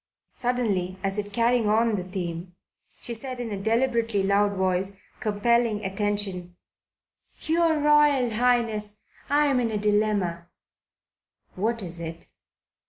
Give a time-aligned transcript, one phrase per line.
[0.33, 2.55] Suddenly, as if carrying on the theme,
[2.99, 6.55] she said in a deliberately loud voice, compelling attention:
[7.41, 10.47] "Your Royal Highness, I am in a dilemma."
[11.53, 12.25] "What is it?"